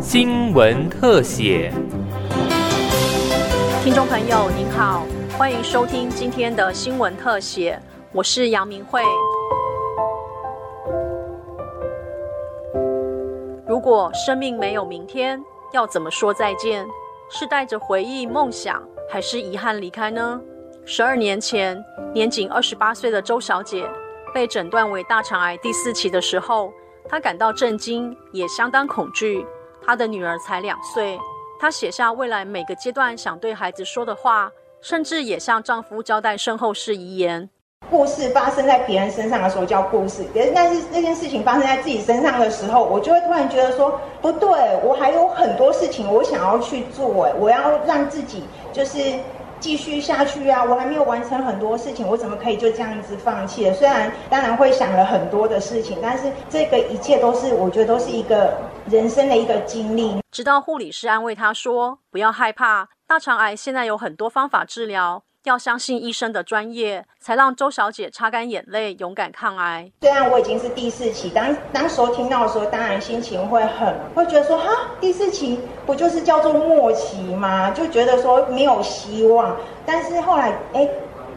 [0.00, 1.72] 新闻特写。
[3.82, 5.04] 听众朋友您好，
[5.36, 7.78] 欢迎收听今天的新闻特写，
[8.12, 9.02] 我是杨明慧。
[13.66, 16.86] 如果生命没有明天，要怎么说再见？
[17.28, 18.80] 是带着回忆、梦想，
[19.10, 20.40] 还是遗憾离开呢？
[20.84, 23.88] 十二年前，年仅二十八岁的周小姐
[24.34, 26.72] 被诊断为大肠癌第四期的时候，
[27.08, 29.46] 她感到震惊，也相当恐惧。
[29.86, 31.16] 她的女儿才两岁，
[31.60, 37.48] 她写下未来每个阶段想对孩子说的话，甚至也向丈夫交代身后事遗言。
[37.88, 44.48] 故事发生在别人身上的时候叫故事，但是那件事情发生在自己身上的时候，我就会突然觉得说，不对，
[44.82, 48.98] 我还有很多事情我想要去做，我要让自己就是。
[49.64, 50.62] 继续下去啊！
[50.62, 53.72] 我还没有完成很多事情，我怎么可以就这样子放弃了？
[53.72, 58.54] 虽然当然会想了很多的事情，但是这个一切都是我觉得都是一个
[58.90, 60.20] 人生的一个经历。
[60.30, 69.90] 直到护理师安慰他说：“不要害怕，大肠癌现在有很多方法治疗。”要相信医生的专业，才让周小姐擦干眼泪，勇敢抗癌。
[70.00, 77.70] 虽然我已经是第四期，当当时候听到的时候，当然心情会很，会觉得说，哈，第四期不就是叫做末期吗？
[77.70, 79.56] 就觉得说没有希望。
[79.84, 80.88] 但是后来，哎。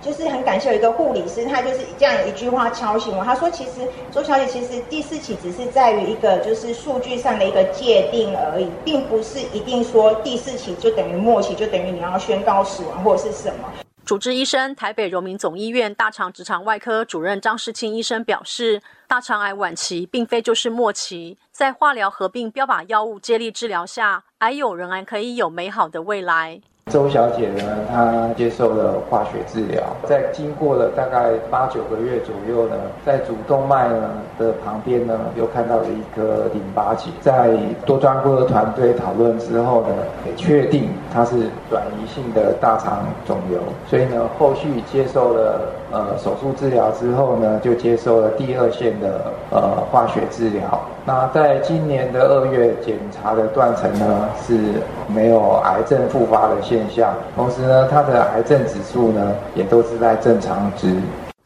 [0.00, 3.24] 就是很感谢有一个护理师，他就是这样一句话敲醒我。
[3.24, 3.80] 他说：“其实
[4.12, 13.68] 周小姐，其实第四期只是在于一个就是数据上的一个界定而已，并不是一定说第四期就等于末期，就等于你要宣告死亡或者是什么。”
[14.08, 26.62] 主治医生台北荣民总医院大肠直肠外科主任张世清医生表示，大肠癌晚期并非就是末期，在化疗合并标靶药物接力治疗下，癌友仍然可以有美好的未来。
[26.88, 37.10] 周小姐呢，她接受了化学治疗，在经过了大概八九个月左右呢，在主动脉呢的旁边呢，又看到了一个淋巴结。
[37.20, 37.50] 在
[37.84, 39.88] 多专科团队讨论之后呢，
[40.26, 41.36] 也确定它是
[41.70, 45.60] 转移性的大肠肿瘤，所以呢，后续接受了
[45.92, 50.80] 呃手术治疗之后呢，就接受了第二线的呃化学治疗。
[51.04, 54.58] 那在今年的二月检查的断层呢，是
[55.06, 56.88] 没有癌症复发的现。
[56.90, 60.96] 象，同时呢，它的癌症指数呢也都是在正常值。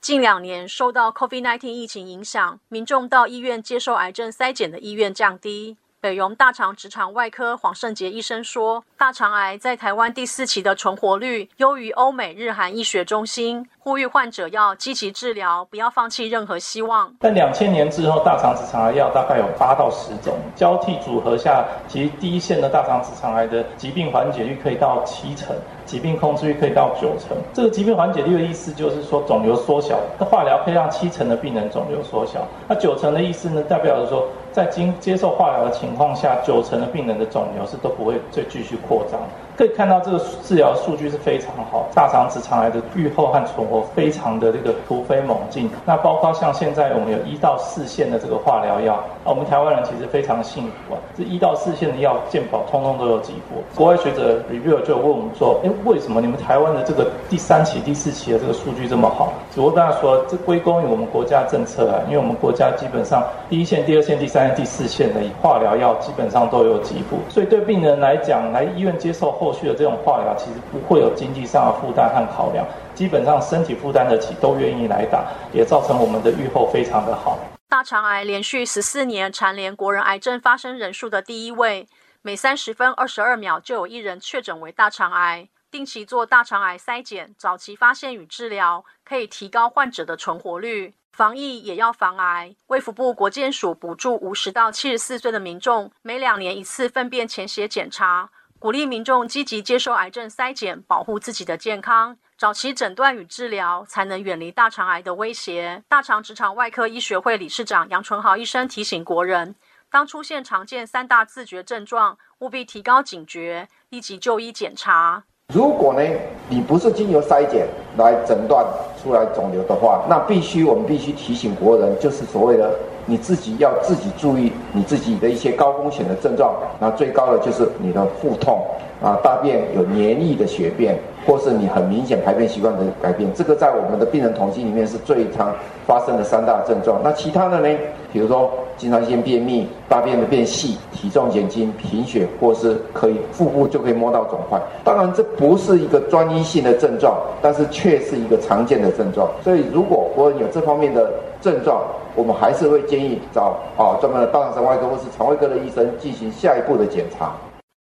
[0.00, 5.76] 近两年受到 COVID-19 疫情影响，民众到医院接受癌症筛检的意愿降低。
[6.04, 17.10] 北荣大肠直肠外科黄胜杰医生说，大肠癌在台湾第四期的存活率优于欧美日韩医学中心，呼吁患者要积极治疗，不要放弃任何希望。
[17.18, 25.56] 但两千年之后，大肠直肠癌药大概有八到十种交替组合下，其实第一线的大肠直肠癌的疾病缓解率可以到七成。
[25.86, 39.20] 疾病控制率可以到九成，这个疾病缓解率的意思就是说肿瘤缩小，那化疗可以让七成的病人肿瘤缩小，那九成的意思呢，代表着说在经接受化疗的情况下，九成的病人的肿瘤是都不会再继续扩张。
[39.56, 45.70] 可以看到这个治疗数据是非常好，大肠直肠癌的预后和存活非常的这个突飞猛进。
[45.86, 53.62] 那包括像现在我们有一到四线的这个化疗药，啊，我们台湾人其实非常幸福啊，这一到四线的药健保通通都有给付。
[53.76, 59.32] 国外学者 review 就问我们说，哎，为什么你们台湾的这个第三期、第四期的这个数据这么好？
[59.54, 69.32] 只不过大家说，这归功于我们国家政策啊，因为我们国家基本上第一线、第二线、第三线、第四线的化疗药基本上都有给付，所以对病人来讲，来医院接受。
[69.44, 75.22] 后续的这种化疗其实不会有经济上的负担和考量，基本上身体负担得起都愿意来打，
[75.52, 77.38] 也造成我们的预后非常的好。
[77.68, 81.86] 大肠癌连续十四年蝉联国人癌症发生人数的第一位，
[82.22, 85.46] 每三十分二十二秒就有一人确诊为大肠癌。
[85.70, 90.94] 定期做大肠癌筛检，早期发现与治疗，可以提高患者的存活率。
[91.12, 98.30] 防疫也要防癌，卫福部国健署补助五十到七十四岁的民众每两年一次粪便潜血检查。
[98.64, 105.82] 鼓励民众积极接受癌症筛检，保护自己的健康，早期诊断与治疗，才能远离大肠癌的威胁。
[105.86, 109.54] 大肠直肠外科医学会理事长杨纯豪医生提醒国人，
[109.90, 115.22] 当出现常见三大自觉症状，务必提高警觉，立即就医检查。
[115.52, 116.00] 如果呢，
[116.48, 117.68] 你不是经由筛检
[117.98, 118.64] 来诊断
[119.02, 122.74] 出来肿瘤的话，那必须我们必须提醒国人，就是所谓的。
[123.06, 128.62] 你自己要自己注意你自己的一些高风险的症状，那最高的就是你的腹痛
[129.02, 130.96] 啊，大便有黏腻的血便，
[131.26, 135.54] 或是你很明显排便习惯的改变，这个在我们的病人统计里面是最常
[135.86, 137.00] 发生的三大症状。
[137.02, 137.68] 那其他的呢？
[138.12, 144.56] 比如说经常性便秘、大便的变细、体重减轻、贫血，或是可以腹部就可以摸到肿块。
[144.84, 149.28] 当然这不是一个专一性的症状，但是却是一个常见的症状。
[149.42, 151.12] 所以如果我有这方面的，
[151.44, 151.84] 症状，
[152.16, 157.34] 我们还是会建议找啊专门的大肠神外科或是肠胃科的医生进行下一步的检查。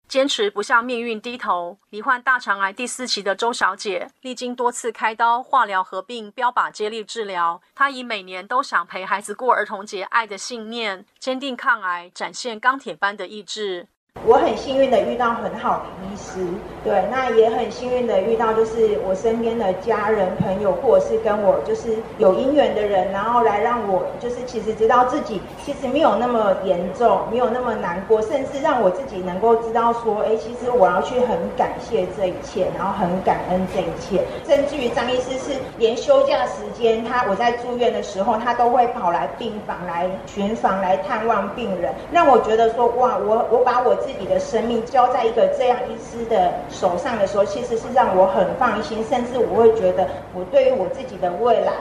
[0.09, 13.87] 坚持不向命运低头，罹患大肠癌第四期的周小姐，历经多次开刀、化疗合并标靶接力治疗，她以每年都想陪孩子过儿童节爱的信念，坚定抗癌，展现钢铁般的意志。
[14.25, 16.39] 我很幸运的遇到很好的医师，
[16.81, 34.23] 对，那也很幸运的遇到就是我身边的家人朋友，或者是跟我就是有姻缘的人，然后来让我就是其实知道自己其实没有那么严重，没有那么难过，甚至让我自己能够知道说，哎，其实我要去很感谢这一切，然后很感恩这一切。
[34.47, 51.71] 甚至于张医师是连休假时间，他我在住院的时候，他都会跑来病房来巡房来探望病人，让我觉得说，哇，我我把我自己的生命交在一个这样医师的手上的时候，其实是让我很放心，甚至我会觉得我对于我自己的未来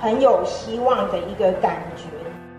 [0.00, 2.04] 很有希望的一个感觉。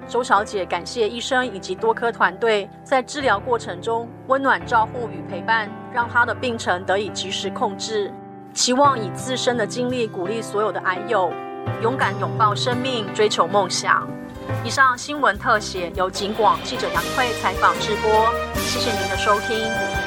[0.08, 8.12] 周小姐感谢医生以及多科团队在治疗过程中温暖照护与陪伴，让她的病程得以及时控制。
[8.54, 11.32] 期望以自身的经历鼓励所有的癌友，
[11.82, 14.06] 勇敢拥抱生命，追求梦想。
[14.64, 20.01] 以上新闻特写由警广记者杨慧采访直播，谢谢您的收听。